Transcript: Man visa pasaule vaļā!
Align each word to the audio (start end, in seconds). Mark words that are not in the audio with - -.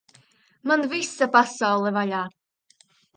Man 0.71 0.85
visa 0.93 1.27
pasaule 1.35 1.91
vaļā! 1.99 2.23